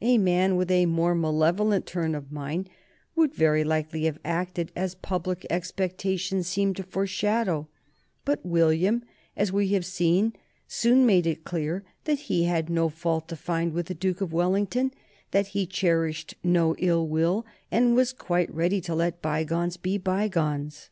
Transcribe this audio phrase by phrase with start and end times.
[0.00, 2.70] A man with a more malevolent turn of mind
[3.16, 7.66] would very likely have acted as public expectation seemed to foreshadow,
[8.24, 9.02] but William,
[9.36, 10.32] as we have seen,
[10.68, 14.32] soon made it clear that he had no fault to find with the Duke of
[14.32, 14.92] Wellington,
[15.32, 20.90] that he cherished no ill will and was quite ready to let bygones be bygones.